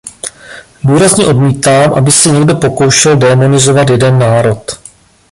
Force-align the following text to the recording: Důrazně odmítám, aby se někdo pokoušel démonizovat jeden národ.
Důrazně 0.83 1.25
odmítám, 1.25 1.93
aby 1.93 2.11
se 2.11 2.29
někdo 2.29 2.55
pokoušel 2.55 3.15
démonizovat 3.17 3.89
jeden 3.89 4.19
národ. 4.19 4.79